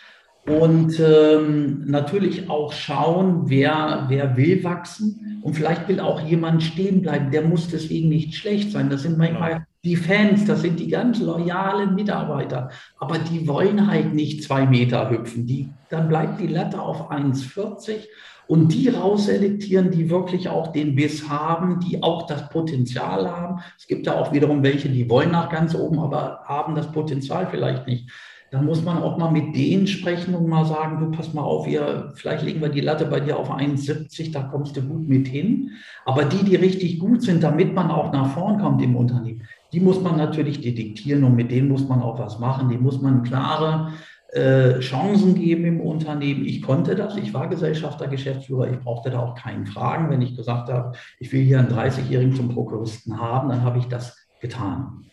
[0.47, 5.41] und ähm, natürlich auch schauen, wer, wer will wachsen.
[5.43, 7.31] Und vielleicht will auch jemand stehen bleiben.
[7.31, 8.91] Der muss deswegen nicht schlecht sein.
[8.91, 12.71] Das sind manchmal die Fans, das sind die ganz loyalen Mitarbeiter.
[12.99, 15.47] Aber die wollen halt nicht zwei Meter hüpfen.
[15.47, 18.07] Die, dann bleibt die Latte auf 1,40
[18.47, 23.63] und die rausselektieren, die wirklich auch den Biss haben, die auch das Potenzial haben.
[23.79, 27.49] Es gibt ja auch wiederum welche, die wollen nach ganz oben, aber haben das Potenzial
[27.51, 28.11] vielleicht nicht
[28.55, 31.67] dann muss man auch mal mit denen sprechen und mal sagen, du pass mal auf,
[31.67, 35.27] wir, vielleicht legen wir die Latte bei dir auf 1,70, da kommst du gut mit
[35.27, 35.73] hin.
[36.05, 39.81] Aber die, die richtig gut sind, damit man auch nach vorn kommt im Unternehmen, die
[39.81, 42.69] muss man natürlich detektieren und mit denen muss man auch was machen.
[42.69, 43.91] Die muss man klare
[44.29, 46.45] äh, Chancen geben im Unternehmen.
[46.45, 50.11] Ich konnte das, ich war Gesellschafter, Geschäftsführer, ich brauchte da auch keinen Fragen.
[50.11, 53.87] Wenn ich gesagt habe, ich will hier einen 30-Jährigen zum Prokuristen haben, dann habe ich
[53.87, 55.07] das getan.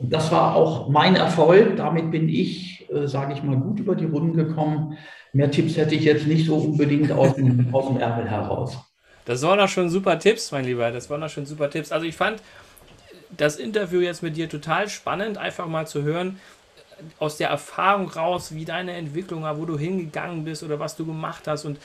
[0.00, 1.76] Das war auch mein Erfolg.
[1.76, 4.96] Damit bin ich, äh, sage ich mal, gut über die Runden gekommen.
[5.32, 8.78] Mehr Tipps hätte ich jetzt nicht so unbedingt aus dem, aus dem Ärmel heraus.
[9.24, 10.90] Das waren auch schon super Tipps, mein Lieber.
[10.90, 11.92] Das waren auch schon super Tipps.
[11.92, 12.40] Also ich fand
[13.36, 16.38] das Interview jetzt mit dir total spannend, einfach mal zu hören,
[17.18, 21.06] aus der Erfahrung raus, wie deine Entwicklung war, wo du hingegangen bist oder was du
[21.06, 21.78] gemacht hast und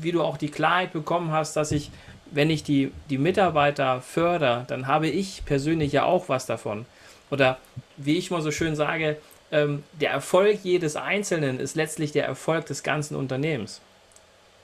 [0.00, 1.90] wie du auch die Klarheit bekommen hast, dass ich,
[2.30, 6.86] wenn ich die, die Mitarbeiter fördere, dann habe ich persönlich ja auch was davon
[7.30, 7.58] oder
[7.96, 9.16] wie ich mal so schön sage,
[9.52, 13.80] ähm, der Erfolg jedes Einzelnen ist letztlich der Erfolg des ganzen Unternehmens.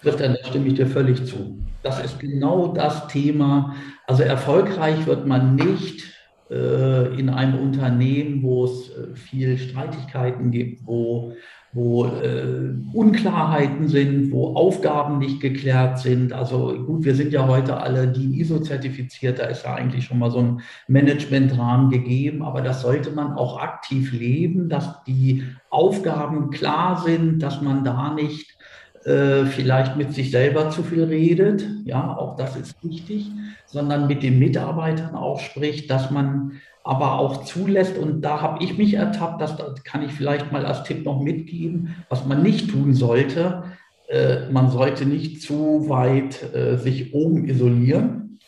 [0.03, 1.59] Christian, da stimme ich dir völlig zu.
[1.83, 3.77] Das ist genau das Thema.
[4.07, 6.05] Also erfolgreich wird man nicht
[6.51, 11.35] äh, in einem Unternehmen, wo es äh, viel Streitigkeiten gibt, wo
[11.73, 16.33] wo äh, Unklarheiten sind, wo Aufgaben nicht geklärt sind.
[16.33, 20.31] Also gut, wir sind ja heute alle die ISO-zertifiziert, da ist ja eigentlich schon mal
[20.31, 27.03] so ein Managementrahmen gegeben, aber das sollte man auch aktiv leben, dass die Aufgaben klar
[27.03, 28.59] sind, dass man da nicht
[29.05, 33.27] äh, vielleicht mit sich selber zu viel redet, ja, auch das ist wichtig,
[33.67, 37.97] sondern mit den Mitarbeitern auch spricht, dass man aber auch zulässt.
[37.99, 41.95] Und da habe ich mich ertappt, das kann ich vielleicht mal als Tipp noch mitgeben,
[42.09, 43.65] was man nicht tun sollte.
[44.09, 48.39] Äh, man sollte nicht zu weit äh, sich oben isolieren,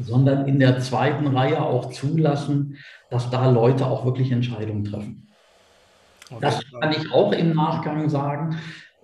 [0.00, 2.76] sondern in der zweiten Reihe auch zulassen,
[3.10, 5.28] dass da Leute auch wirklich Entscheidungen treffen.
[6.30, 6.40] Okay.
[6.40, 8.56] Das kann ich auch im Nachgang sagen.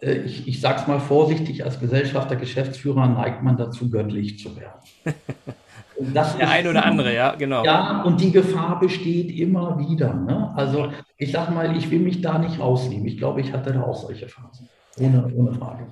[0.03, 4.57] Äh, ich, ich sage es mal vorsichtig, als Gesellschafter, Geschäftsführer neigt man dazu, göttlich zu
[4.57, 4.81] werden.
[5.99, 7.65] Das der ein oder andere, ja, genau.
[7.65, 10.12] Ja, und die Gefahr besteht immer wieder.
[10.15, 10.53] Ne?
[10.57, 13.07] Also ich sage mal, ich will mich da nicht rausnehmen.
[13.07, 14.69] Ich glaube, ich hatte da auch solche Phasen.
[14.99, 15.87] Ohne, ohne Frage.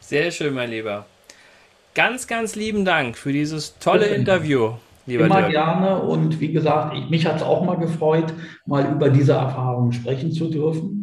[0.00, 1.04] Sehr schön, mein Lieber.
[1.94, 4.72] Ganz, ganz lieben Dank für dieses tolle Interview.
[5.06, 5.50] Lieber Immer Dirk.
[5.52, 8.32] gerne und wie gesagt, ich, mich hat es auch mal gefreut,
[8.66, 10.95] mal über diese Erfahrungen sprechen zu dürfen.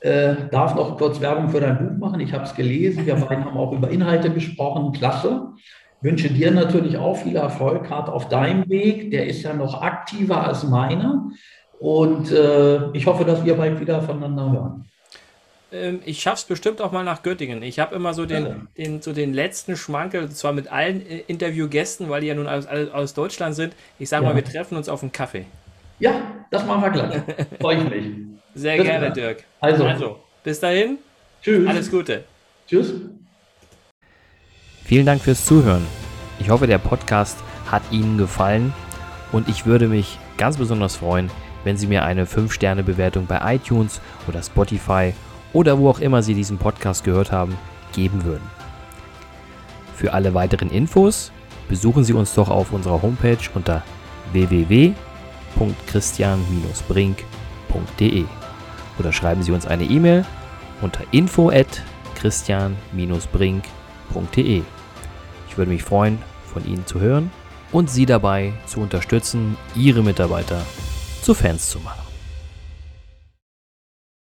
[0.00, 2.20] Äh, darf noch kurz Werbung für dein Buch machen.
[2.20, 3.04] Ich habe es gelesen.
[3.04, 4.92] Wir beiden haben auch über Inhalte gesprochen.
[4.92, 5.54] Klasse
[6.00, 9.10] wünsche dir natürlich auch viel Erfolg, gerade auf deinem Weg.
[9.10, 11.30] Der ist ja noch aktiver als meiner.
[11.78, 14.84] Und äh, ich hoffe, dass wir bald wieder voneinander hören.
[15.70, 17.62] Ähm, ich schaffe es bestimmt auch mal nach Göttingen.
[17.62, 18.56] Ich habe immer so den, ja.
[18.76, 22.66] den, so den letzten Schmankel, zwar mit allen äh, Interviewgästen, weil die ja nun aus,
[22.66, 23.74] aus Deutschland sind.
[23.98, 24.30] Ich sage ja.
[24.30, 25.44] mal, wir treffen uns auf einen Kaffee.
[25.98, 27.22] Ja, das machen wir gleich.
[27.60, 28.16] Freue ich mich.
[28.54, 29.44] Sehr bis gerne, Dirk.
[29.60, 29.84] Also.
[29.84, 30.98] also, bis dahin.
[31.42, 31.68] Tschüss.
[31.68, 32.24] Alles Gute.
[32.68, 32.94] Tschüss.
[34.84, 35.86] Vielen Dank fürs Zuhören.
[36.38, 37.38] Ich hoffe, der Podcast
[37.70, 38.72] hat Ihnen gefallen
[39.32, 41.30] und ich würde mich ganz besonders freuen,
[41.64, 45.12] wenn Sie mir eine 5-Sterne-Bewertung bei iTunes oder Spotify
[45.52, 47.58] oder wo auch immer Sie diesen Podcast gehört haben,
[47.92, 48.48] geben würden.
[49.96, 51.32] Für alle weiteren Infos
[51.68, 53.82] besuchen Sie uns doch auf unserer Homepage unter
[55.58, 58.24] www.christian-brink.de
[58.98, 60.24] oder schreiben Sie uns eine E-Mail
[60.80, 61.82] unter info at
[62.16, 64.62] christian-brink.de
[65.58, 67.30] würde mich freuen, von Ihnen zu hören
[67.72, 70.62] und Sie dabei zu unterstützen, Ihre Mitarbeiter
[71.20, 72.07] zu Fans zu machen.